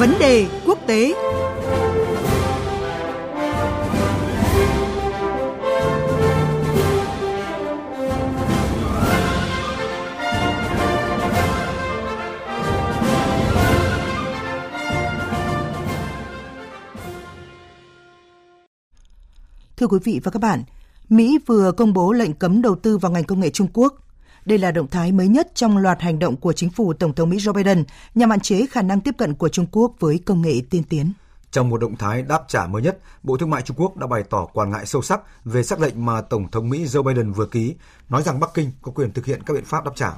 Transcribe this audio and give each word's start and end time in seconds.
Vấn 0.00 0.14
đề 0.20 0.46
quốc 0.66 0.78
tế 0.86 1.14
Thưa 19.76 19.86
quý 19.86 19.98
vị 20.04 20.20
và 20.24 20.30
các 20.30 20.38
bạn, 20.42 20.62
Mỹ 21.08 21.38
vừa 21.46 21.72
công 21.72 21.92
bố 21.92 22.12
lệnh 22.12 22.32
cấm 22.32 22.62
đầu 22.62 22.76
tư 22.76 22.98
vào 22.98 23.12
ngành 23.12 23.24
công 23.24 23.40
nghệ 23.40 23.50
Trung 23.50 23.68
Quốc. 23.72 23.94
Đây 24.44 24.58
là 24.58 24.70
động 24.70 24.88
thái 24.88 25.12
mới 25.12 25.28
nhất 25.28 25.48
trong 25.54 25.76
loạt 25.76 26.00
hành 26.00 26.18
động 26.18 26.36
của 26.36 26.52
chính 26.52 26.70
phủ 26.70 26.92
Tổng 26.92 27.14
thống 27.14 27.30
Mỹ 27.30 27.36
Joe 27.36 27.52
Biden 27.52 27.84
nhằm 28.14 28.30
hạn 28.30 28.40
chế 28.40 28.66
khả 28.70 28.82
năng 28.82 29.00
tiếp 29.00 29.14
cận 29.18 29.34
của 29.34 29.48
Trung 29.48 29.66
Quốc 29.72 29.92
với 30.00 30.20
công 30.26 30.42
nghệ 30.42 30.54
tiên 30.70 30.82
tiến. 30.88 31.12
Trong 31.50 31.68
một 31.68 31.80
động 31.80 31.96
thái 31.96 32.22
đáp 32.22 32.42
trả 32.48 32.66
mới 32.66 32.82
nhất, 32.82 32.98
Bộ 33.22 33.36
Thương 33.36 33.50
mại 33.50 33.62
Trung 33.62 33.76
Quốc 33.76 33.96
đã 33.96 34.06
bày 34.06 34.22
tỏ 34.30 34.46
quan 34.52 34.70
ngại 34.70 34.86
sâu 34.86 35.02
sắc 35.02 35.20
về 35.44 35.62
sắc 35.62 35.80
lệnh 35.80 36.06
mà 36.06 36.20
Tổng 36.20 36.50
thống 36.50 36.68
Mỹ 36.68 36.84
Joe 36.84 37.02
Biden 37.02 37.32
vừa 37.32 37.46
ký, 37.46 37.74
nói 38.08 38.22
rằng 38.22 38.40
Bắc 38.40 38.50
Kinh 38.54 38.70
có 38.82 38.92
quyền 38.92 39.12
thực 39.12 39.26
hiện 39.26 39.42
các 39.46 39.54
biện 39.54 39.64
pháp 39.64 39.84
đáp 39.84 39.92
trả. 39.96 40.12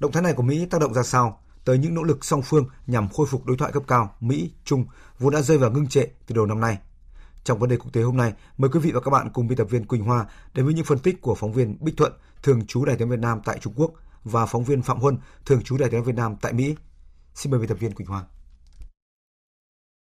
Động 0.00 0.12
thái 0.12 0.22
này 0.22 0.32
của 0.32 0.42
Mỹ 0.42 0.66
tác 0.66 0.80
động 0.80 0.94
ra 0.94 1.02
sao 1.02 1.38
tới 1.64 1.78
những 1.78 1.94
nỗ 1.94 2.02
lực 2.02 2.24
song 2.24 2.42
phương 2.42 2.66
nhằm 2.86 3.08
khôi 3.08 3.26
phục 3.26 3.46
đối 3.46 3.56
thoại 3.56 3.72
cấp 3.72 3.82
cao 3.88 4.14
Mỹ-Trung 4.20 4.84
vốn 5.18 5.32
đã 5.32 5.42
rơi 5.42 5.58
vào 5.58 5.70
ngưng 5.70 5.88
trệ 5.88 6.06
từ 6.26 6.34
đầu 6.34 6.46
năm 6.46 6.60
nay? 6.60 6.78
Trong 7.44 7.58
vấn 7.58 7.70
đề 7.70 7.76
quốc 7.76 7.92
tế 7.92 8.02
hôm 8.02 8.16
nay, 8.16 8.32
mời 8.58 8.70
quý 8.70 8.80
vị 8.80 8.92
và 8.92 9.00
các 9.00 9.10
bạn 9.10 9.30
cùng 9.32 9.48
biên 9.48 9.58
tập 9.58 9.66
viên 9.70 9.84
Quỳnh 9.84 10.02
Hoa 10.02 10.26
đến 10.54 10.64
với 10.64 10.74
những 10.74 10.84
phân 10.84 10.98
tích 10.98 11.20
của 11.20 11.34
phóng 11.34 11.52
viên 11.52 11.76
Bích 11.80 11.96
Thuận, 11.96 12.12
thường 12.42 12.66
trú 12.66 12.84
Đài 12.84 12.96
tiếng 12.96 13.08
Việt 13.08 13.18
Nam 13.18 13.40
tại 13.44 13.58
Trung 13.58 13.72
Quốc 13.76 13.92
và 14.24 14.46
phóng 14.46 14.64
viên 14.64 14.82
Phạm 14.82 14.98
Huân, 14.98 15.18
thường 15.46 15.62
trú 15.62 15.76
Đài 15.76 15.90
tiếng 15.90 16.04
Việt 16.04 16.16
Nam 16.16 16.36
tại 16.40 16.52
Mỹ. 16.52 16.74
Xin 17.34 17.50
mời 17.50 17.60
biên 17.60 17.68
tập 17.68 17.78
viên 17.80 17.92
Quỳnh 17.92 18.06
Hoa. 18.06 18.24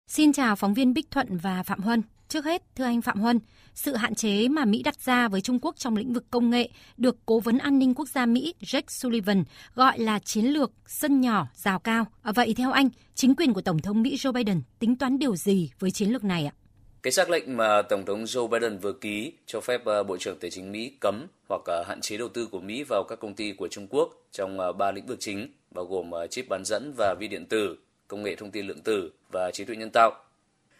Xin 0.08 0.33
chào 0.33 0.55
phóng 0.55 0.73
viên 0.73 0.94
Bích 0.94 1.11
Thuận 1.11 1.38
và 1.38 1.64
Phạm 1.64 1.80
Huân. 1.80 2.02
Trước 2.28 2.45
hết, 2.45 2.64
thưa 2.75 2.83
anh 2.83 3.02
Phạm 3.02 3.20
Huân, 3.20 3.39
sự 3.73 3.95
hạn 3.95 4.16
chế 4.16 4.48
mà 4.48 4.66
Mỹ 4.66 4.83
đặt 4.83 5.02
ra 5.02 5.28
với 5.28 5.42
Trung 5.42 5.59
Quốc 5.61 5.75
trong 5.78 5.95
lĩnh 5.95 6.14
vực 6.14 6.25
công 6.31 6.50
nghệ 6.50 6.70
được 6.98 7.17
Cố 7.25 7.39
vấn 7.39 7.58
An 7.58 7.80
ninh 7.80 7.94
Quốc 7.94 8.09
gia 8.09 8.25
Mỹ 8.25 8.53
Jake 8.61 8.81
Sullivan 8.88 9.44
gọi 9.75 10.00
là 10.00 10.20
chiến 10.20 10.45
lược 10.45 10.72
sân 10.86 11.22
nhỏ, 11.22 11.48
rào 11.55 11.80
cao. 11.80 12.05
À, 12.22 12.31
vậy 12.31 12.53
theo 12.58 12.72
anh, 12.72 12.89
chính 13.16 13.36
quyền 13.36 13.53
của 13.53 13.61
Tổng 13.61 13.81
thống 13.81 14.02
Mỹ 14.02 14.16
Joe 14.16 14.33
Biden 14.33 14.61
tính 14.80 14.95
toán 14.95 15.20
điều 15.20 15.36
gì 15.36 15.72
với 15.80 15.92
chiến 15.92 16.09
lược 16.09 16.23
này 16.23 16.45
ạ? 16.45 16.53
Cái 17.08 17.11
xác 17.11 17.30
lệnh 17.30 17.58
mà 17.58 17.81
Tổng 17.81 18.05
thống 18.05 18.23
Joe 18.23 18.47
Biden 18.47 18.77
vừa 18.77 18.94
ký 18.94 19.33
cho 19.45 19.61
phép 19.61 19.86
ờ, 19.86 20.03
Bộ 20.03 20.17
trưởng 20.17 20.38
Tài 20.39 20.52
chính 20.52 20.72
Mỹ 20.72 20.91
cấm 21.00 21.27
hoặc 21.49 21.61
ờ, 21.66 21.83
hạn 21.88 22.02
chế 22.02 22.17
đầu 22.17 22.30
tư 22.30 22.47
của 22.52 22.59
Mỹ 22.59 22.83
vào 22.89 23.03
các 23.03 23.19
công 23.19 23.33
ty 23.33 23.52
của 23.52 23.67
Trung 23.67 23.88
Quốc 23.89 24.09
trong 24.31 24.59
ờ, 24.59 24.72
ba 24.72 24.91
lĩnh 24.91 25.05
vực 25.05 25.17
chính, 25.19 25.47
bao 25.72 25.86
gồm 25.86 26.11
chip 26.30 26.49
bán 26.49 26.66
dẫn 26.66 26.94
và 26.97 27.16
vi 27.19 27.27
điện 27.27 27.45
tử, 27.45 27.77
công 28.08 28.23
nghệ 28.23 28.36
thông 28.36 28.52
tin 28.52 28.67
lượng 28.67 28.81
tử 28.81 29.11
và 29.31 29.52
trí 29.52 29.66
tuệ 29.66 29.75
nhân 29.75 29.89
tạo. 29.89 30.11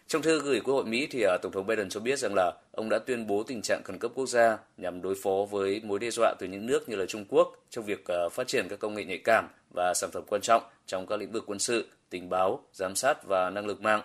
Trong 0.06 0.22
thư 0.22 0.40
gửi 0.40 0.60
Quốc 0.60 0.74
hội 0.74 0.84
Mỹ 0.84 1.06
thì 1.10 1.24
Tổng 1.42 1.52
thống 1.52 1.66
Biden 1.66 1.88
cho 1.88 2.00
biết 2.00 2.18
rằng 2.18 2.32
là 2.36 2.52
ông 2.72 2.88
đã 2.88 2.98
tuyên 2.98 3.26
bố 3.26 3.42
tình 3.42 3.62
trạng 3.62 3.82
khẩn 3.84 3.98
cấp 3.98 4.10
quốc 4.14 4.28
gia 4.28 4.58
nhằm 4.76 5.02
đối 5.02 5.14
phó 5.22 5.46
với 5.50 5.80
mối 5.84 5.98
đe 5.98 6.10
dọa 6.10 6.34
từ 6.38 6.46
những 6.46 6.66
nước 6.66 6.88
như 6.88 6.96
là 6.96 7.06
Trung 7.06 7.24
Quốc 7.28 7.56
trong 7.70 7.84
việc 7.84 8.04
phát 8.32 8.48
triển 8.48 8.66
các 8.68 8.78
công 8.78 8.94
nghệ 8.94 9.04
nhạy 9.04 9.18
cảm 9.24 9.48
và 9.74 9.92
sản 9.96 10.10
phẩm 10.12 10.22
quan 10.28 10.40
trọng 10.40 10.62
trong 10.86 11.06
các 11.06 11.20
lĩnh 11.20 11.32
vực 11.32 11.44
quân 11.46 11.58
sự, 11.58 11.88
tình 12.10 12.28
báo, 12.28 12.64
giám 12.72 12.94
sát 12.94 13.24
và 13.24 13.50
năng 13.50 13.66
lực 13.66 13.80
mạng. 13.80 14.02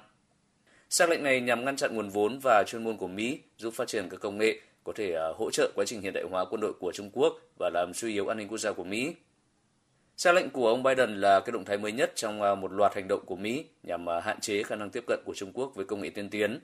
Xác 0.93 1.09
lệnh 1.09 1.23
này 1.23 1.41
nhằm 1.41 1.65
ngăn 1.65 1.75
chặn 1.75 1.95
nguồn 1.95 2.09
vốn 2.09 2.39
và 2.43 2.63
chuyên 2.67 2.83
môn 2.83 2.97
của 2.97 3.07
Mỹ 3.07 3.39
giúp 3.57 3.73
phát 3.73 3.87
triển 3.87 4.09
các 4.09 4.19
công 4.19 4.37
nghệ 4.37 4.59
có 4.83 4.93
thể 4.95 5.13
à, 5.13 5.27
hỗ 5.37 5.51
trợ 5.51 5.71
quá 5.75 5.85
trình 5.87 6.01
hiện 6.01 6.13
đại 6.13 6.23
hóa 6.31 6.45
quân 6.45 6.61
đội 6.61 6.73
của 6.73 6.91
Trung 6.91 7.09
Quốc 7.13 7.33
và 7.59 7.69
làm 7.73 7.91
suy 7.93 8.13
yếu 8.13 8.27
an 8.27 8.37
ninh 8.37 8.47
quốc 8.47 8.57
gia 8.57 8.71
của 8.71 8.83
Mỹ. 8.83 9.15
Xác 10.17 10.35
lệnh 10.35 10.49
của 10.49 10.67
ông 10.67 10.83
Biden 10.83 11.21
là 11.21 11.39
cái 11.39 11.51
động 11.51 11.65
thái 11.65 11.77
mới 11.77 11.91
nhất 11.91 12.11
trong 12.15 12.41
à, 12.41 12.55
một 12.55 12.71
loạt 12.71 12.95
hành 12.95 13.07
động 13.07 13.25
của 13.25 13.35
Mỹ 13.35 13.65
nhằm 13.83 14.09
à, 14.09 14.19
hạn 14.19 14.39
chế 14.39 14.63
khả 14.63 14.75
năng 14.75 14.89
tiếp 14.89 15.03
cận 15.07 15.19
của 15.25 15.33
Trung 15.35 15.51
Quốc 15.53 15.71
với 15.75 15.85
công 15.85 16.01
nghệ 16.01 16.09
tiên 16.09 16.29
tiến. 16.29 16.59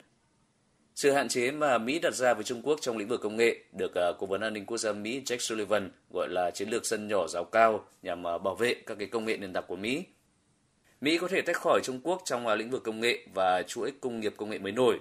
Sự 0.95 1.11
hạn 1.11 1.27
chế 1.27 1.51
mà 1.51 1.77
Mỹ 1.77 1.99
đặt 1.99 2.13
ra 2.13 2.33
với 2.33 2.43
Trung 2.43 2.61
Quốc 2.61 2.79
trong 2.81 2.97
lĩnh 2.97 3.07
vực 3.07 3.21
công 3.21 3.37
nghệ 3.37 3.63
được 3.71 3.91
Cố 4.19 4.27
vấn 4.27 4.41
an 4.41 4.53
ninh 4.53 4.65
quốc 4.65 4.77
gia 4.77 4.93
Mỹ 4.93 5.21
Jack 5.25 5.37
Sullivan, 5.37 5.91
gọi 6.13 6.27
là 6.29 6.51
chiến 6.51 6.69
lược 6.69 6.85
sân 6.85 7.07
nhỏ 7.07 7.27
giáo 7.27 7.43
cao 7.43 7.85
nhằm 8.01 8.23
bảo 8.23 8.55
vệ 8.59 8.73
các 8.73 8.97
cái 8.97 9.07
công 9.07 9.25
nghệ 9.25 9.37
nền 9.37 9.53
tảng 9.53 9.63
của 9.67 9.75
Mỹ. 9.75 10.03
Mỹ 11.01 11.17
có 11.17 11.27
thể 11.27 11.41
tách 11.41 11.55
khỏi 11.55 11.81
Trung 11.83 11.99
Quốc 12.03 12.21
trong 12.25 12.47
à, 12.47 12.55
lĩnh 12.55 12.69
vực 12.69 12.83
công 12.83 12.99
nghệ 12.99 13.27
và 13.33 13.63
chuỗi 13.67 13.91
công 14.01 14.19
nghiệp 14.19 14.33
công 14.37 14.49
nghệ 14.49 14.59
mới 14.59 14.71
nổi. 14.71 14.99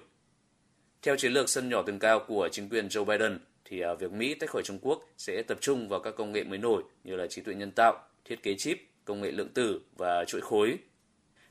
Theo 1.03 1.17
chiến 1.17 1.33
lược 1.33 1.49
sân 1.49 1.69
nhỏ 1.69 1.83
tầng 1.83 1.99
cao 1.99 2.25
của 2.29 2.49
chính 2.53 2.69
quyền 2.69 2.89
Joe 2.89 3.05
Biden, 3.05 3.39
thì 3.65 3.81
à, 3.81 3.95
việc 3.95 4.13
Mỹ 4.13 4.35
tách 4.35 4.51
khỏi 4.51 4.63
Trung 4.65 4.79
Quốc 4.83 5.09
sẽ 5.19 5.43
tập 5.43 5.59
trung 5.61 5.89
vào 5.89 6.01
các 6.01 6.15
công 6.17 6.33
nghệ 6.33 6.45
mới 6.45 6.59
nổi 6.59 6.83
như 7.05 7.17
là 7.17 7.27
trí 7.27 7.43
tuệ 7.43 7.55
nhân 7.55 7.71
tạo, 7.71 8.03
thiết 8.25 8.43
kế 8.43 8.55
chip, 8.55 8.79
công 9.05 9.21
nghệ 9.21 9.31
lượng 9.31 9.49
tử 9.49 9.81
và 9.97 10.25
chuỗi 10.25 10.41
khối. 10.41 10.79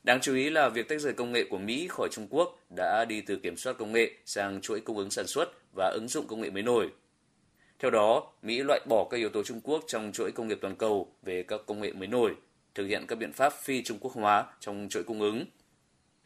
Đáng 0.03 0.19
chú 0.21 0.35
ý 0.35 0.49
là 0.49 0.69
việc 0.69 0.87
tách 0.87 1.01
rời 1.01 1.13
công 1.13 1.31
nghệ 1.31 1.43
của 1.49 1.57
Mỹ 1.57 1.87
khỏi 1.89 2.09
Trung 2.11 2.27
Quốc 2.29 2.59
đã 2.77 3.05
đi 3.05 3.21
từ 3.21 3.35
kiểm 3.35 3.57
soát 3.57 3.73
công 3.73 3.91
nghệ 3.91 4.11
sang 4.25 4.61
chuỗi 4.61 4.79
cung 4.79 4.97
ứng 4.97 5.09
sản 5.09 5.27
xuất 5.27 5.49
và 5.75 5.91
ứng 5.93 6.07
dụng 6.07 6.27
công 6.27 6.41
nghệ 6.41 6.49
mới 6.49 6.63
nổi. 6.63 6.89
Theo 7.79 7.91
đó, 7.91 8.33
Mỹ 8.41 8.63
loại 8.63 8.79
bỏ 8.89 9.07
các 9.09 9.17
yếu 9.17 9.29
tố 9.29 9.43
Trung 9.43 9.61
Quốc 9.63 9.83
trong 9.87 10.11
chuỗi 10.11 10.31
công 10.31 10.47
nghiệp 10.47 10.57
toàn 10.61 10.75
cầu 10.75 11.13
về 11.23 11.43
các 11.43 11.61
công 11.65 11.81
nghệ 11.81 11.91
mới 11.91 12.07
nổi 12.07 12.35
thực 12.77 12.87
hiện 12.87 13.05
các 13.07 13.15
biện 13.15 13.33
pháp 13.33 13.53
phi 13.53 13.83
Trung 13.83 13.97
Quốc 14.01 14.13
hóa 14.13 14.45
trong 14.59 14.87
chuỗi 14.89 15.03
cung 15.03 15.21
ứng. 15.21 15.45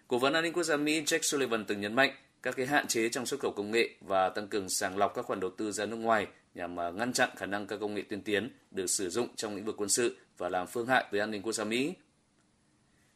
Cố 0.07 0.17
vấn 0.17 0.34
an 0.34 0.44
ninh 0.44 0.53
quốc 0.53 0.63
gia 0.63 0.78
Mỹ 0.78 1.01
Jake 1.01 1.22
Sullivan 1.22 1.66
từng 1.66 1.81
nhấn 1.81 1.95
mạnh 1.95 2.12
các 2.44 2.56
cái 2.56 2.66
hạn 2.66 2.88
chế 2.88 3.09
trong 3.09 3.25
xuất 3.25 3.39
khẩu 3.39 3.51
công 3.51 3.72
nghệ 3.72 3.89
và 4.01 4.29
tăng 4.29 4.47
cường 4.47 4.69
sàng 4.69 4.97
lọc 4.97 5.13
các 5.16 5.25
khoản 5.25 5.39
đầu 5.39 5.50
tư 5.57 5.72
ra 5.72 5.85
nước 5.85 5.95
ngoài 5.95 6.28
nhằm 6.56 6.79
à, 6.79 6.91
ngăn 6.91 7.13
chặn 7.13 7.29
khả 7.35 7.45
năng 7.45 7.67
các 7.67 7.79
công 7.79 7.94
nghệ 7.94 8.01
tiên 8.01 8.22
tiến 8.22 8.50
được 8.72 8.88
sử 8.88 9.09
dụng 9.09 9.28
trong 9.35 9.56
lĩnh 9.56 9.66
vực 9.66 9.75
quân 9.78 9.89
sự 9.89 10.17
và 10.38 10.50
làm 10.50 10.67
phương 10.67 10.88
hại 10.88 11.06
tới 11.12 11.19
an 11.19 11.31
ninh 11.31 11.41
quốc 11.41 11.53
gia 11.53 11.63
Mỹ. 11.63 11.94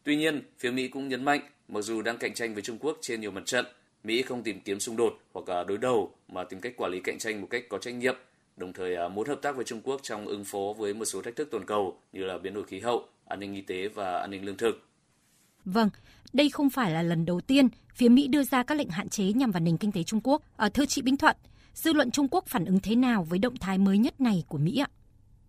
Tuy 0.03 0.15
nhiên, 0.15 0.41
phía 0.57 0.71
Mỹ 0.71 0.87
cũng 0.87 1.07
nhấn 1.07 1.23
mạnh, 1.23 1.41
mặc 1.67 1.81
dù 1.81 2.01
đang 2.01 2.17
cạnh 2.17 2.33
tranh 2.33 2.53
với 2.53 2.63
Trung 2.63 2.77
Quốc 2.79 2.97
trên 3.01 3.21
nhiều 3.21 3.31
mặt 3.31 3.45
trận, 3.45 3.65
Mỹ 4.03 4.21
không 4.21 4.43
tìm 4.43 4.59
kiếm 4.65 4.79
xung 4.79 4.95
đột 4.95 5.19
hoặc 5.33 5.47
à, 5.47 5.63
đối 5.63 5.77
đầu 5.77 6.11
mà 6.27 6.43
tìm 6.43 6.61
cách 6.61 6.73
quản 6.77 6.91
lý 6.91 6.99
cạnh 6.99 7.17
tranh 7.17 7.41
một 7.41 7.47
cách 7.49 7.63
có 7.69 7.77
trách 7.77 7.95
nhiệm, 7.95 8.15
đồng 8.57 8.73
thời 8.73 8.95
à, 8.95 9.07
muốn 9.07 9.27
hợp 9.27 9.39
tác 9.41 9.55
với 9.55 9.65
Trung 9.65 9.81
Quốc 9.83 9.99
trong 10.03 10.27
ứng 10.27 10.43
phó 10.43 10.73
với 10.77 10.93
một 10.93 11.05
số 11.05 11.21
thách 11.21 11.35
thức 11.35 11.47
toàn 11.51 11.65
cầu 11.65 11.99
như 12.13 12.23
là 12.23 12.37
biến 12.37 12.53
đổi 12.53 12.63
khí 12.63 12.79
hậu, 12.79 13.07
an 13.25 13.39
ninh 13.39 13.53
y 13.53 13.61
tế 13.61 13.87
và 13.87 14.19
an 14.19 14.31
ninh 14.31 14.45
lương 14.45 14.57
thực. 14.57 14.89
Vâng, 15.65 15.89
đây 16.33 16.49
không 16.49 16.69
phải 16.69 16.91
là 16.91 17.01
lần 17.01 17.25
đầu 17.25 17.41
tiên 17.41 17.67
phía 17.93 18.09
Mỹ 18.09 18.27
đưa 18.27 18.43
ra 18.43 18.63
các 18.63 18.77
lệnh 18.77 18.89
hạn 18.89 19.09
chế 19.09 19.23
nhằm 19.23 19.51
vào 19.51 19.59
nền 19.59 19.77
kinh 19.77 19.91
tế 19.91 20.03
Trung 20.03 20.21
Quốc. 20.23 20.41
À, 20.57 20.69
thưa 20.69 20.85
chị 20.85 21.01
Binh 21.01 21.17
Thuận, 21.17 21.35
dư 21.73 21.93
luận 21.93 22.11
Trung 22.11 22.27
Quốc 22.31 22.45
phản 22.47 22.65
ứng 22.65 22.79
thế 22.79 22.95
nào 22.95 23.23
với 23.23 23.39
động 23.39 23.57
thái 23.57 23.77
mới 23.77 23.97
nhất 23.97 24.21
này 24.21 24.43
của 24.47 24.57
Mỹ 24.57 24.77
ạ? 24.77 24.87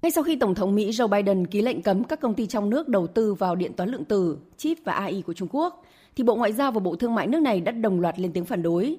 Ngay 0.03 0.11
sau 0.11 0.25
khi 0.25 0.37
Tổng 0.37 0.55
thống 0.55 0.75
Mỹ 0.75 0.91
Joe 0.91 1.09
Biden 1.09 1.47
ký 1.47 1.63
lệnh 1.63 1.83
cấm 1.83 2.05
các 2.05 2.21
công 2.21 2.35
ty 2.35 2.47
trong 2.47 2.71
nước 2.71 2.89
đầu 2.89 3.07
tư 3.07 3.35
vào 3.35 3.55
điện 3.55 3.73
toán 3.73 3.91
lượng 3.91 4.05
tử, 4.05 4.39
chip 4.57 4.79
và 4.85 4.93
AI 4.93 5.23
của 5.23 5.33
Trung 5.33 5.49
Quốc, 5.53 5.85
thì 6.17 6.25
Bộ 6.25 6.37
Ngoại 6.37 6.53
giao 6.53 6.73
và 6.73 6.81
Bộ 6.81 6.97
Thương 6.97 7.15
mại 7.15 7.27
nước 7.27 7.41
này 7.41 7.61
đã 7.61 7.73
đồng 7.73 8.01
loạt 8.01 8.19
lên 8.19 8.33
tiếng 8.33 8.45
phản 8.45 8.63
đối. 8.63 8.97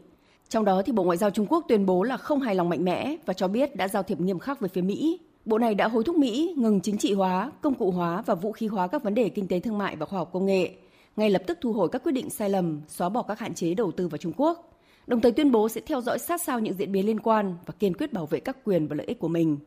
Trong 0.50 0.66
đó 0.66 0.82
thì 0.86 0.92
Bộ 0.92 1.04
Ngoại 1.04 1.18
giao 1.18 1.30
Trung 1.30 1.48
Quốc 1.50 1.66
tuyên 1.68 1.86
bố 1.86 2.04
là 2.04 2.18
không 2.18 2.40
hài 2.40 2.56
lòng 2.56 2.70
mạnh 2.70 2.86
mẽ 2.86 3.16
và 3.26 3.34
cho 3.34 3.48
biết 3.48 3.76
đã 3.76 3.88
giao 3.88 4.04
thiệp 4.04 4.20
nghiêm 4.20 4.40
khắc 4.40 4.60
với 4.60 4.70
phía 4.70 4.82
Mỹ. 4.82 5.20
Bộ 5.48 5.58
này 5.58 5.76
đã 5.76 5.88
hối 5.88 6.04
thúc 6.04 6.18
Mỹ 6.18 6.54
ngừng 6.58 6.82
chính 6.82 6.98
trị 6.98 7.14
hóa, 7.14 7.52
công 7.62 7.74
cụ 7.74 7.92
hóa 7.92 8.24
và 8.26 8.36
vũ 8.36 8.52
khí 8.52 8.68
hóa 8.68 8.88
các 8.88 9.04
vấn 9.04 9.16
đề 9.16 9.30
kinh 9.30 9.48
tế 9.48 9.60
thương 9.60 9.78
mại 9.78 9.96
và 9.96 10.06
khoa 10.06 10.20
học 10.20 10.30
công 10.34 10.46
nghệ, 10.46 10.72
ngay 11.16 11.30
lập 11.30 11.42
tức 11.48 11.58
thu 11.62 11.74
hồi 11.74 11.90
các 11.90 12.04
quyết 12.04 12.12
định 12.12 12.30
sai 12.30 12.50
lầm, 12.50 12.82
xóa 12.88 13.10
bỏ 13.10 13.22
các 13.22 13.40
hạn 13.40 13.54
chế 13.54 13.74
đầu 13.74 13.92
tư 13.92 14.08
vào 14.08 14.18
Trung 14.18 14.34
Quốc, 14.38 14.80
đồng 15.08 15.22
thời 15.22 15.32
tuyên 15.32 15.52
bố 15.52 15.70
sẽ 15.70 15.82
theo 15.82 16.02
dõi 16.02 16.20
sát 16.20 16.42
sao 16.42 16.60
những 16.60 16.74
diễn 16.74 16.92
biến 16.92 17.06
liên 17.06 17.20
quan 17.20 17.56
và 17.66 17.74
kiên 17.80 17.94
quyết 17.94 18.14
bảo 18.14 18.26
vệ 18.26 18.40
các 18.40 18.58
quyền 18.64 18.88
và 18.88 18.96
lợi 18.96 19.08
ích 19.08 19.20
của 19.20 19.28
mình. 19.28 19.58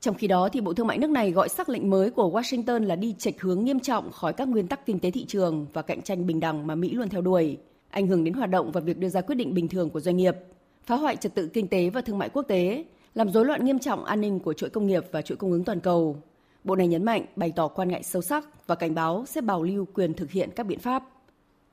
Trong 0.00 0.14
khi 0.14 0.26
đó, 0.26 0.48
thì 0.48 0.60
Bộ 0.60 0.72
Thương 0.72 0.86
mại 0.86 0.98
nước 0.98 1.10
này 1.10 1.30
gọi 1.30 1.48
sắc 1.48 1.68
lệnh 1.68 1.90
mới 1.90 2.10
của 2.10 2.30
Washington 2.30 2.84
là 2.84 2.96
đi 2.96 3.14
chệch 3.18 3.40
hướng 3.40 3.64
nghiêm 3.64 3.80
trọng 3.80 4.10
khỏi 4.10 4.32
các 4.32 4.48
nguyên 4.48 4.68
tắc 4.68 4.86
kinh 4.86 4.98
tế 4.98 5.10
thị 5.10 5.24
trường 5.24 5.66
và 5.72 5.82
cạnh 5.82 6.02
tranh 6.02 6.26
bình 6.26 6.40
đẳng 6.40 6.66
mà 6.66 6.74
Mỹ 6.74 6.90
luôn 6.90 7.08
theo 7.08 7.20
đuổi, 7.20 7.56
ảnh 7.90 8.06
hưởng 8.06 8.24
đến 8.24 8.34
hoạt 8.34 8.50
động 8.50 8.72
và 8.72 8.80
việc 8.80 8.98
đưa 8.98 9.08
ra 9.08 9.20
quyết 9.20 9.34
định 9.34 9.54
bình 9.54 9.68
thường 9.68 9.90
của 9.90 10.00
doanh 10.00 10.16
nghiệp, 10.16 10.36
phá 10.84 10.96
hoại 10.96 11.16
trật 11.16 11.34
tự 11.34 11.46
kinh 11.46 11.68
tế 11.68 11.90
và 11.90 12.00
thương 12.00 12.18
mại 12.18 12.28
quốc 12.28 12.42
tế, 12.42 12.84
làm 13.14 13.30
rối 13.30 13.44
loạn 13.44 13.64
nghiêm 13.64 13.78
trọng 13.78 14.04
an 14.04 14.20
ninh 14.20 14.40
của 14.40 14.52
chuỗi 14.52 14.70
công 14.70 14.86
nghiệp 14.86 15.04
và 15.12 15.22
chuỗi 15.22 15.36
cung 15.36 15.52
ứng 15.52 15.64
toàn 15.64 15.80
cầu. 15.80 16.16
Bộ 16.64 16.76
này 16.76 16.88
nhấn 16.88 17.04
mạnh 17.04 17.26
bày 17.36 17.52
tỏ 17.56 17.68
quan 17.68 17.88
ngại 17.88 18.02
sâu 18.02 18.22
sắc 18.22 18.66
và 18.66 18.74
cảnh 18.74 18.94
báo 18.94 19.24
sẽ 19.26 19.40
bảo 19.40 19.62
lưu 19.62 19.86
quyền 19.94 20.14
thực 20.14 20.30
hiện 20.30 20.50
các 20.56 20.66
biện 20.66 20.78
pháp. 20.78 21.04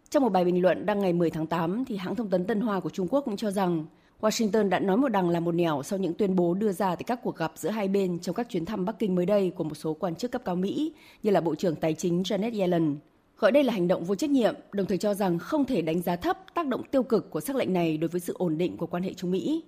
Trong 0.10 0.24
một 0.24 0.30
bài 0.30 0.46
bình 0.46 0.62
luận 0.62 0.86
đăng 0.86 1.00
ngày 1.00 1.14
10 1.14 1.30
tháng 1.30 1.48
8, 1.48 1.86
thì 1.86 1.98
hãng 1.98 2.16
thông 2.16 2.30
tấn 2.30 2.46
Tân 2.46 2.62
Hoa 2.62 2.80
của 2.80 2.90
Trung 2.90 3.08
Quốc 3.08 3.22
cũng 3.26 3.38
cho 3.38 3.52
rằng 3.52 3.86
Washington 4.22 4.70
đã 4.70 4.80
nói 4.80 4.98
một 4.98 5.10
đằng 5.10 5.30
là 5.30 5.40
một 5.40 5.56
nẻo 5.56 5.82
sau 5.84 6.00
những 6.00 6.14
tuyên 6.14 6.36
bố 6.36 6.54
đưa 6.54 6.72
ra 6.72 6.96
tại 6.96 7.04
các 7.04 7.20
cuộc 7.24 7.36
gặp 7.36 7.52
giữa 7.56 7.70
hai 7.70 7.88
bên 7.88 8.20
trong 8.20 8.36
các 8.36 8.50
chuyến 8.50 8.66
thăm 8.66 8.86
Bắc 8.86 9.00
Kinh 9.00 9.16
mới 9.16 9.26
đây 9.26 9.52
của 9.56 9.64
một 9.64 9.76
số 9.76 9.94
quan 9.94 10.16
chức 10.16 10.32
cấp 10.32 10.42
cao 10.46 10.56
Mỹ 10.56 10.94
như 11.24 11.32
là 11.32 11.42
Bộ 11.42 11.56
trưởng 11.56 11.76
Tài 11.76 11.94
chính 11.94 12.24
Janet 12.24 12.60
Yellen. 12.60 12.98
Gọi 13.38 13.52
đây 13.52 13.64
là 13.64 13.74
hành 13.74 13.88
động 13.88 14.04
vô 14.04 14.16
trách 14.16 14.30
nhiệm, 14.30 14.56
đồng 14.72 14.86
thời 14.86 14.98
cho 14.98 15.14
rằng 15.14 15.40
không 15.40 15.66
thể 15.66 15.82
đánh 15.82 16.02
giá 16.02 16.16
thấp 16.16 16.38
tác 16.54 16.68
động 16.68 16.84
tiêu 16.92 17.04
cực 17.04 17.30
của 17.30 17.40
sắc 17.40 17.56
lệnh 17.56 17.74
này 17.74 17.98
đối 17.98 18.08
với 18.08 18.22
sự 18.22 18.34
ổn 18.38 18.58
định 18.58 18.78
của 18.78 18.88
quan 18.88 19.04
hệ 19.04 19.14
Trung 19.14 19.32
Mỹ. 19.32 19.64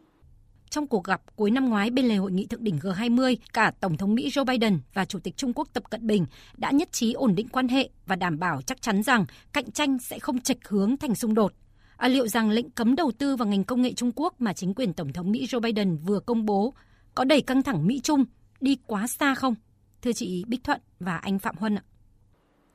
Trong 0.69 0.87
cuộc 0.87 1.03
gặp 1.03 1.21
cuối 1.35 1.51
năm 1.51 1.69
ngoái 1.69 1.89
bên 1.89 2.05
lề 2.05 2.15
hội 2.15 2.31
nghị 2.31 2.47
thượng 2.47 2.63
đỉnh 2.63 2.77
G20, 2.77 3.35
cả 3.53 3.71
Tổng 3.79 3.97
thống 3.97 4.15
Mỹ 4.15 4.29
Joe 4.29 4.45
Biden 4.45 4.79
và 4.93 5.05
Chủ 5.05 5.19
tịch 5.19 5.37
Trung 5.37 5.53
Quốc 5.53 5.67
Tập 5.73 5.83
Cận 5.89 6.07
Bình 6.07 6.25
đã 6.57 6.71
nhất 6.71 6.91
trí 6.91 7.13
ổn 7.13 7.35
định 7.35 7.47
quan 7.47 7.67
hệ 7.67 7.89
và 8.05 8.15
đảm 8.15 8.39
bảo 8.39 8.61
chắc 8.61 8.81
chắn 8.81 9.03
rằng 9.03 9.25
cạnh 9.53 9.71
tranh 9.71 9.99
sẽ 9.99 10.19
không 10.19 10.41
chệch 10.41 10.67
hướng 10.67 10.97
thành 10.97 11.15
xung 11.15 11.33
đột. 11.33 11.53
À, 11.97 12.07
liệu 12.07 12.27
rằng 12.27 12.49
lệnh 12.49 12.69
cấm 12.69 12.95
đầu 12.95 13.11
tư 13.11 13.35
vào 13.35 13.47
ngành 13.47 13.63
công 13.63 13.81
nghệ 13.81 13.93
Trung 13.93 14.11
Quốc 14.15 14.41
mà 14.41 14.53
chính 14.53 14.73
quyền 14.73 14.93
Tổng 14.93 15.13
thống 15.13 15.31
Mỹ 15.31 15.45
Joe 15.45 15.59
Biden 15.59 15.97
vừa 15.97 16.19
công 16.19 16.45
bố 16.45 16.73
có 17.15 17.23
đẩy 17.23 17.41
căng 17.41 17.63
thẳng 17.63 17.87
Mỹ-Trung 17.87 18.25
đi 18.61 18.77
quá 18.85 19.07
xa 19.07 19.35
không? 19.35 19.55
Thưa 20.01 20.13
chị 20.13 20.43
Bích 20.47 20.63
Thuận 20.63 20.81
và 20.99 21.17
anh 21.17 21.39
Phạm 21.39 21.55
Huân 21.57 21.75
ạ. 21.75 21.83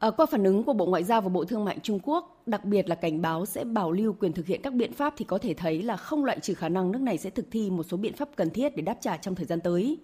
À, 0.05 0.11
qua 0.11 0.27
phản 0.27 0.45
ứng 0.45 0.65
của 0.65 0.73
Bộ 0.73 0.87
Ngoại 0.87 1.05
giao 1.05 1.21
và 1.21 1.29
Bộ 1.29 1.45
Thương 1.45 1.65
mại 1.65 1.79
Trung 1.83 1.99
Quốc, 2.03 2.43
đặc 2.47 2.65
biệt 2.65 2.89
là 2.89 2.95
cảnh 2.95 3.23
báo 3.23 3.47
sẽ 3.47 3.65
bảo 3.65 3.93
lưu 3.93 4.13
quyền 4.13 4.33
thực 4.33 4.47
hiện 4.47 4.63
các 4.63 4.73
biện 4.73 4.93
pháp 4.93 5.15
thì 5.17 5.25
có 5.25 5.39
thể 5.39 5.55
thấy 5.55 5.83
là 5.83 5.97
không 5.97 6.25
loại 6.25 6.41
trừ 6.41 6.55
khả 6.55 6.69
năng 6.69 6.93
nước 6.93 7.03
này 7.03 7.19
sẽ 7.19 7.31
thực 7.31 7.47
thi 7.51 7.71
một 7.71 7.83
số 7.83 7.97
biện 7.97 8.13
pháp 8.13 8.29
cần 8.37 8.51
thiết 8.51 8.77
để 8.77 8.83
đáp 8.83 8.97
trả 9.01 9.17
trong 9.17 9.35
thời 9.35 9.47
gian 9.47 9.61
tới. 9.61 9.99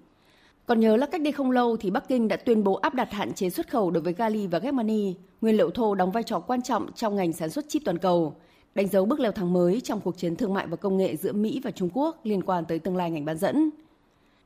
Còn 0.66 0.80
nhớ 0.80 0.96
là 0.96 1.06
cách 1.06 1.20
đây 1.20 1.32
không 1.32 1.50
lâu 1.50 1.76
thì 1.76 1.90
Bắc 1.90 2.08
Kinh 2.08 2.28
đã 2.28 2.36
tuyên 2.36 2.64
bố 2.64 2.74
áp 2.74 2.94
đặt 2.94 3.12
hạn 3.12 3.32
chế 3.32 3.50
xuất 3.50 3.70
khẩu 3.70 3.90
đối 3.90 4.02
với 4.02 4.12
gali 4.12 4.46
và 4.46 4.58
Germany, 4.58 5.14
nguyên 5.40 5.56
liệu 5.56 5.70
thô 5.70 5.94
đóng 5.94 6.10
vai 6.10 6.22
trò 6.22 6.40
quan 6.40 6.62
trọng 6.62 6.92
trong 6.92 7.16
ngành 7.16 7.32
sản 7.32 7.50
xuất 7.50 7.64
chip 7.68 7.82
toàn 7.84 7.98
cầu, 7.98 8.34
đánh 8.74 8.88
dấu 8.88 9.04
bước 9.04 9.20
leo 9.20 9.32
thang 9.32 9.52
mới 9.52 9.80
trong 9.80 10.00
cuộc 10.00 10.16
chiến 10.16 10.36
thương 10.36 10.54
mại 10.54 10.66
và 10.66 10.76
công 10.76 10.96
nghệ 10.96 11.16
giữa 11.16 11.32
Mỹ 11.32 11.60
và 11.64 11.70
Trung 11.70 11.90
Quốc 11.94 12.20
liên 12.24 12.42
quan 12.42 12.64
tới 12.64 12.78
tương 12.78 12.96
lai 12.96 13.10
ngành 13.10 13.24
bán 13.24 13.38
dẫn. 13.38 13.70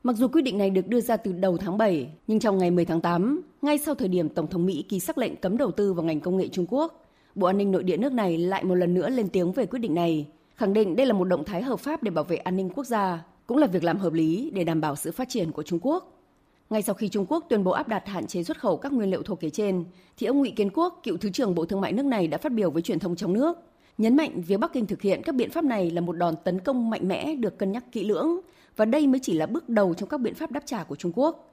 Mặc 0.07 0.17
dù 0.17 0.29
quyết 0.29 0.43
định 0.43 0.59
này 0.59 0.71
được 0.71 0.89
đưa 0.89 1.01
ra 1.01 1.17
từ 1.17 1.33
đầu 1.33 1.57
tháng 1.57 1.79
7, 1.79 2.09
nhưng 2.27 2.41
trong 2.41 2.59
ngày 2.59 2.71
10 2.71 2.85
tháng 2.85 3.01
8, 3.01 3.43
ngay 3.63 3.79
sau 3.79 3.95
thời 3.95 4.09
điểm 4.09 4.29
Tổng 4.29 4.47
thống 4.47 4.67
Mỹ 4.67 4.85
ký 4.89 5.01
sắc 5.01 5.19
lệnh 5.19 5.37
cấm 5.37 5.57
đầu 5.57 5.71
tư 5.71 5.93
vào 5.93 6.05
ngành 6.05 6.21
công 6.21 6.37
nghệ 6.37 6.49
Trung 6.49 6.67
Quốc, 6.69 7.05
Bộ 7.35 7.47
An 7.47 7.59
ninh 7.59 7.73
Nội 7.73 7.83
địa 7.83 7.97
nước 7.97 8.13
này 8.13 8.39
lại 8.39 8.65
một 8.65 8.75
lần 8.75 8.95
nữa 8.95 9.09
lên 9.09 9.29
tiếng 9.29 9.53
về 9.53 9.67
quyết 9.67 9.79
định 9.79 9.95
này, 9.95 10.27
khẳng 10.57 10.73
định 10.73 10.97
đây 10.97 11.07
là 11.07 11.13
một 11.13 11.25
động 11.25 11.45
thái 11.45 11.63
hợp 11.63 11.81
pháp 11.81 12.03
để 12.03 12.11
bảo 12.11 12.25
vệ 12.25 12.37
an 12.37 12.57
ninh 12.57 12.71
quốc 12.71 12.85
gia, 12.85 13.25
cũng 13.47 13.59
là 13.59 13.67
việc 13.67 13.85
làm 13.85 13.99
hợp 13.99 14.13
lý 14.13 14.51
để 14.55 14.65
đảm 14.65 14.81
bảo 14.81 14.97
sự 14.97 15.13
phát 15.13 15.29
triển 15.29 15.53
của 15.53 15.63
Trung 15.63 15.79
Quốc. 15.83 16.23
Ngay 16.71 16.83
sau 16.83 16.95
khi 16.95 17.09
Trung 17.09 17.27
Quốc 17.29 17.47
tuyên 17.49 17.65
bố 17.65 17.71
áp 17.71 17.89
đặt 17.89 18.07
hạn 18.07 18.27
chế 18.27 18.43
xuất 18.43 18.61
khẩu 18.61 18.77
các 18.77 18.93
nguyên 18.93 19.11
liệu 19.11 19.23
thô 19.23 19.35
kể 19.35 19.51
trên, 19.51 19.85
thì 20.17 20.27
ông 20.27 20.39
Ngụy 20.39 20.51
Kiến 20.51 20.71
Quốc, 20.75 21.01
cựu 21.03 21.17
Thứ 21.17 21.31
trưởng 21.31 21.55
Bộ 21.55 21.65
Thương 21.65 21.81
mại 21.81 21.93
nước 21.93 22.07
này 22.07 22.29
đã 22.29 22.39
phát 22.39 22.53
biểu 22.53 22.71
với 22.71 22.83
truyền 22.83 22.99
thông 22.99 23.17
trong 23.17 23.33
nước, 23.33 23.59
nhấn 23.99 24.17
mạnh 24.17 24.43
việc 24.47 24.61
Bắc 24.61 24.73
Kinh 24.73 24.87
thực 24.87 25.03
hiện 25.03 25.23
các 25.25 25.35
biện 25.35 25.51
pháp 25.51 25.65
này 25.65 25.91
là 25.91 26.01
một 26.01 26.13
đòn 26.13 26.35
tấn 26.45 26.61
công 26.61 26.91
mạnh 26.91 27.09
mẽ 27.09 27.35
được 27.35 27.59
cân 27.59 27.73
nhắc 27.73 27.93
kỹ 27.93 28.05
lưỡng 28.05 28.41
và 28.77 28.85
đây 28.85 29.07
mới 29.07 29.21
chỉ 29.23 29.35
là 29.35 29.47
bước 29.47 29.69
đầu 29.69 29.95
trong 29.95 30.09
các 30.09 30.21
biện 30.21 30.35
pháp 30.35 30.51
đáp 30.51 30.63
trả 30.67 30.85
của 30.85 30.97
Trung 30.97 31.13
Quốc. 31.15 31.51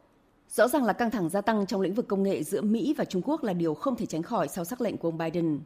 Rõ 0.50 0.68
ràng 0.68 0.83
là 0.83 0.94
căng 0.94 1.12
thẳng 1.12 1.29
gia 1.29 1.41
tăng 1.41 1.65
trong 1.65 1.81
lĩnh 1.81 1.94
vực 1.94 2.07
công 2.07 2.23
nghệ 2.23 2.44
giữa 2.44 2.62
Mỹ 2.62 2.95
và 2.97 3.06
Trung 3.06 3.21
Quốc 3.25 3.44
là 3.44 3.53
điều 3.53 3.73
không 3.73 3.95
thể 3.95 4.06
tránh 4.06 4.23
khỏi 4.23 4.47
sau 4.47 4.65
sắc 4.65 4.81
lệnh 4.81 4.97
của 4.97 5.07
ông 5.07 5.18
Biden. 5.18 5.59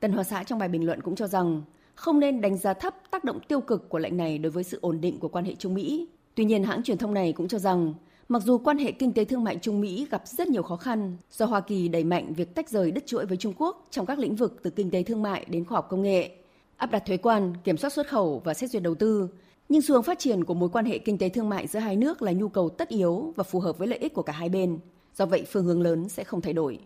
Tân 0.00 0.12
Hoa 0.12 0.24
Xã 0.24 0.42
trong 0.42 0.58
bài 0.58 0.68
bình 0.68 0.86
luận 0.86 1.00
cũng 1.00 1.16
cho 1.16 1.26
rằng 1.26 1.62
không 1.94 2.20
nên 2.20 2.40
đánh 2.40 2.56
giá 2.56 2.74
thấp 2.74 2.94
tác 3.10 3.24
động 3.24 3.40
tiêu 3.48 3.60
cực 3.60 3.88
của 3.88 3.98
lệnh 3.98 4.16
này 4.16 4.38
đối 4.38 4.50
với 4.50 4.64
sự 4.64 4.78
ổn 4.80 5.00
định 5.00 5.18
của 5.18 5.28
quan 5.28 5.44
hệ 5.44 5.54
Trung 5.54 5.74
Mỹ. 5.74 6.08
Tuy 6.34 6.44
nhiên, 6.44 6.64
hãng 6.64 6.82
truyền 6.82 6.98
thông 6.98 7.14
này 7.14 7.32
cũng 7.32 7.48
cho 7.48 7.58
rằng 7.58 7.94
mặc 8.28 8.42
dù 8.42 8.58
quan 8.58 8.78
hệ 8.78 8.92
kinh 8.92 9.12
tế 9.12 9.24
thương 9.24 9.44
mại 9.44 9.56
Trung 9.56 9.80
Mỹ 9.80 10.06
gặp 10.10 10.22
rất 10.26 10.48
nhiều 10.48 10.62
khó 10.62 10.76
khăn 10.76 11.16
do 11.30 11.46
Hoa 11.46 11.60
Kỳ 11.60 11.88
đẩy 11.88 12.04
mạnh 12.04 12.32
việc 12.34 12.54
tách 12.54 12.68
rời 12.68 12.90
đất 12.90 13.06
chuỗi 13.06 13.26
với 13.26 13.36
Trung 13.36 13.52
Quốc 13.58 13.86
trong 13.90 14.06
các 14.06 14.18
lĩnh 14.18 14.36
vực 14.36 14.60
từ 14.62 14.70
kinh 14.70 14.90
tế 14.90 15.02
thương 15.02 15.22
mại 15.22 15.44
đến 15.48 15.64
khoa 15.64 15.76
học 15.76 15.86
công 15.90 16.02
nghệ, 16.02 16.30
áp 16.76 16.90
đặt 16.90 17.02
thuế 17.06 17.16
quan, 17.16 17.54
kiểm 17.64 17.76
soát 17.76 17.92
xuất 17.92 18.08
khẩu 18.08 18.42
và 18.44 18.54
xét 18.54 18.70
duyệt 18.70 18.82
đầu 18.82 18.94
tư, 18.94 19.28
nhưng 19.68 19.82
xu 19.82 19.94
hướng 19.94 20.02
phát 20.02 20.18
triển 20.18 20.44
của 20.44 20.54
mối 20.54 20.68
quan 20.72 20.84
hệ 20.84 20.98
kinh 20.98 21.18
tế 21.18 21.28
thương 21.28 21.48
mại 21.48 21.66
giữa 21.66 21.78
hai 21.78 21.96
nước 21.96 22.22
là 22.22 22.32
nhu 22.32 22.48
cầu 22.48 22.68
tất 22.68 22.88
yếu 22.88 23.32
và 23.36 23.44
phù 23.44 23.60
hợp 23.60 23.78
với 23.78 23.88
lợi 23.88 23.98
ích 23.98 24.14
của 24.14 24.22
cả 24.22 24.32
hai 24.32 24.48
bên. 24.48 24.78
Do 25.14 25.26
vậy, 25.26 25.44
phương 25.48 25.64
hướng 25.64 25.82
lớn 25.82 26.08
sẽ 26.08 26.24
không 26.24 26.40
thay 26.40 26.52
đổi. 26.52 26.78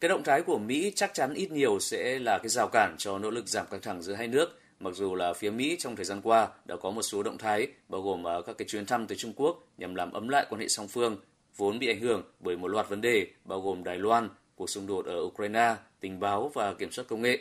Cái 0.00 0.08
động 0.08 0.22
thái 0.24 0.42
của 0.42 0.58
Mỹ 0.58 0.92
chắc 0.94 1.14
chắn 1.14 1.34
ít 1.34 1.50
nhiều 1.50 1.78
sẽ 1.80 2.18
là 2.18 2.38
cái 2.38 2.48
rào 2.48 2.68
cản 2.72 2.94
cho 2.98 3.18
nỗ 3.18 3.30
lực 3.30 3.48
giảm 3.48 3.66
căng 3.70 3.80
thẳng 3.80 4.02
giữa 4.02 4.14
hai 4.14 4.28
nước, 4.28 4.60
mặc 4.80 4.94
dù 4.94 5.14
là 5.14 5.32
phía 5.32 5.50
Mỹ 5.50 5.76
trong 5.78 5.96
thời 5.96 6.04
gian 6.04 6.20
qua 6.22 6.48
đã 6.64 6.76
có 6.76 6.90
một 6.90 7.02
số 7.02 7.22
động 7.22 7.38
thái 7.38 7.66
bao 7.88 8.02
gồm 8.02 8.26
à, 8.26 8.34
các 8.46 8.58
cái 8.58 8.68
chuyến 8.68 8.86
thăm 8.86 9.06
tới 9.06 9.16
Trung 9.16 9.32
Quốc 9.36 9.68
nhằm 9.78 9.94
làm 9.94 10.12
ấm 10.12 10.28
lại 10.28 10.46
quan 10.50 10.60
hệ 10.60 10.68
song 10.68 10.88
phương 10.88 11.16
vốn 11.56 11.78
bị 11.78 11.88
ảnh 11.88 12.00
hưởng 12.00 12.22
bởi 12.40 12.56
một 12.56 12.68
loạt 12.68 12.88
vấn 12.88 13.00
đề 13.00 13.26
bao 13.44 13.60
gồm 13.60 13.84
Đài 13.84 13.98
Loan, 13.98 14.28
cuộc 14.54 14.70
xung 14.70 14.86
đột 14.86 15.06
ở 15.06 15.20
Ukraine, 15.20 15.76
tình 16.00 16.20
báo 16.20 16.50
và 16.54 16.74
kiểm 16.74 16.90
soát 16.92 17.04
công 17.08 17.22
nghệ. 17.22 17.38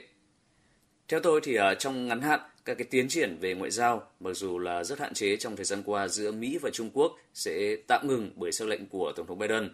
Theo 1.08 1.20
tôi 1.20 1.42
thì 1.44 1.56
ở 1.56 1.76
trong 1.76 2.08
ngắn 2.08 2.22
hạn, 2.22 2.40
các 2.66 2.78
cái 2.78 2.88
tiến 2.90 3.08
triển 3.08 3.38
về 3.42 3.54
ngoại 3.54 3.72
giao, 3.72 4.04
mặc 4.20 4.34
dù 4.34 4.60
là 4.60 4.84
rất 4.84 5.00
hạn 5.00 5.14
chế 5.14 5.38
trong 5.38 5.56
thời 5.56 5.66
gian 5.66 5.84
qua 5.86 6.08
giữa 6.08 6.32
Mỹ 6.32 6.58
và 6.62 6.70
Trung 6.70 6.90
Quốc 6.94 7.18
sẽ 7.34 7.76
tạm 7.88 8.08
ngừng 8.08 8.32
bởi 8.36 8.52
sắc 8.52 8.68
lệnh 8.68 8.86
của 8.86 9.14
Tổng 9.16 9.28
thống 9.28 9.40
Biden. 9.40 9.70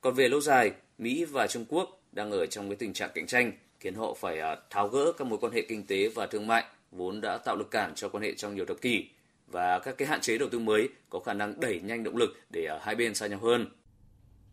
Còn 0.00 0.14
về 0.14 0.28
lâu 0.28 0.40
dài, 0.40 0.72
Mỹ 0.98 1.24
và 1.24 1.46
Trung 1.46 1.64
Quốc 1.68 2.02
đang 2.12 2.30
ở 2.30 2.46
trong 2.46 2.68
cái 2.68 2.76
tình 2.76 2.92
trạng 2.92 3.10
cạnh 3.14 3.26
tranh, 3.26 3.52
khiến 3.80 3.94
họ 3.94 4.14
phải 4.14 4.40
à, 4.40 4.56
tháo 4.70 4.88
gỡ 4.88 5.12
các 5.18 5.26
mối 5.26 5.38
quan 5.38 5.52
hệ 5.52 5.62
kinh 5.68 5.86
tế 5.86 6.08
và 6.08 6.26
thương 6.26 6.46
mại 6.46 6.64
vốn 6.92 7.20
đã 7.20 7.38
tạo 7.38 7.56
lực 7.56 7.70
cản 7.70 7.92
cho 7.94 8.08
quan 8.08 8.22
hệ 8.22 8.34
trong 8.34 8.54
nhiều 8.54 8.64
thập 8.64 8.80
kỷ 8.80 9.08
và 9.46 9.78
các 9.78 9.98
cái 9.98 10.08
hạn 10.08 10.20
chế 10.20 10.38
đầu 10.38 10.48
tư 10.48 10.58
mới 10.58 10.88
có 11.10 11.20
khả 11.20 11.32
năng 11.34 11.60
đẩy 11.60 11.80
nhanh 11.80 12.04
động 12.04 12.16
lực 12.16 12.30
để 12.50 12.66
à, 12.66 12.78
hai 12.82 12.94
bên 12.94 13.14
xa 13.14 13.26
nhau 13.26 13.38
hơn. 13.42 13.66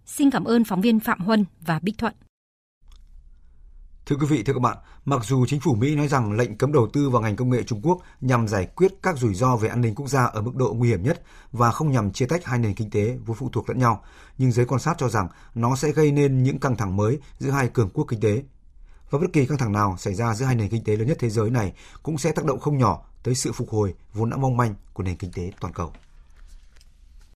Xin 0.06 0.30
cảm 0.30 0.44
ơn 0.44 0.64
phóng 0.64 0.82
viên 0.82 1.00
Phạm 1.00 1.20
Huân 1.20 1.46
và 1.66 1.80
Bích 1.84 1.98
Thuận. 1.98 2.14
Thưa 4.08 4.16
quý 4.16 4.26
vị, 4.26 4.44
thưa 4.44 4.54
các 4.54 4.60
bạn, 4.60 4.78
mặc 5.06 5.22
dù 5.24 5.46
chính 5.46 5.60
phủ 5.60 5.76
Mỹ 5.76 5.96
nói 5.96 6.08
rằng 6.08 6.32
lệnh 6.32 6.58
cấm 6.58 6.72
đầu 6.72 6.88
tư 6.94 7.10
vào 7.10 7.22
ngành 7.22 7.36
công 7.36 7.50
nghệ 7.50 7.64
Trung 7.64 7.82
Quốc 7.84 8.00
nhằm 8.22 8.48
giải 8.48 8.68
quyết 8.76 8.92
các 9.04 9.18
rủi 9.18 9.34
ro 9.34 9.56
về 9.56 9.70
an 9.70 9.82
ninh 9.82 9.96
quốc 9.96 10.08
gia 10.08 10.26
ở 10.26 10.42
mức 10.42 10.56
độ 10.56 10.74
nguy 10.74 10.90
hiểm 10.90 11.04
nhất 11.04 11.22
và 11.52 11.72
không 11.72 11.92
nhằm 11.92 12.12
chia 12.12 12.26
tách 12.26 12.46
hai 12.46 12.60
nền 12.60 12.74
kinh 12.74 12.90
tế 12.90 13.18
vốn 13.26 13.38
phụ 13.38 13.50
thuộc 13.50 13.70
lẫn 13.70 13.80
nhau, 13.80 14.04
nhưng 14.38 14.52
giới 14.52 14.66
quan 14.66 14.80
sát 14.80 14.96
cho 14.98 15.10
rằng 15.10 15.28
nó 15.56 15.76
sẽ 15.76 15.92
gây 15.92 16.12
nên 16.12 16.44
những 16.44 16.60
căng 16.60 16.76
thẳng 16.76 16.96
mới 16.96 17.20
giữa 17.40 17.52
hai 17.52 17.68
cường 17.68 17.90
quốc 17.90 18.06
kinh 18.10 18.20
tế. 18.20 18.44
Và 19.10 19.20
bất 19.20 19.28
kỳ 19.34 19.46
căng 19.46 19.58
thẳng 19.58 19.72
nào 19.72 19.96
xảy 19.98 20.14
ra 20.14 20.36
giữa 20.36 20.46
hai 20.46 20.56
nền 20.56 20.70
kinh 20.70 20.84
tế 20.84 20.96
lớn 20.96 21.08
nhất 21.08 21.18
thế 21.20 21.30
giới 21.30 21.50
này 21.50 21.74
cũng 22.04 22.18
sẽ 22.18 22.32
tác 22.32 22.46
động 22.46 22.60
không 22.60 22.78
nhỏ 22.78 23.06
tới 23.24 23.36
sự 23.36 23.52
phục 23.52 23.70
hồi 23.70 23.94
vốn 24.14 24.30
đã 24.30 24.38
mong 24.38 24.58
manh 24.58 24.76
của 24.94 25.04
nền 25.04 25.16
kinh 25.16 25.32
tế 25.32 25.52
toàn 25.60 25.74
cầu. 25.74 25.92